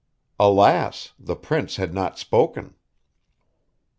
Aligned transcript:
Alas! 0.39 1.13
the 1.19 1.35
prince 1.35 1.75
had 1.75 1.93
not 1.93 2.17
spoken. 2.17 2.73